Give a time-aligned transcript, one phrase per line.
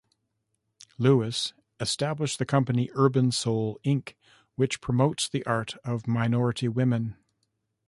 [0.97, 4.15] Lewis established the company urbansoul inc.,
[4.55, 7.15] which promotes the art of minority women.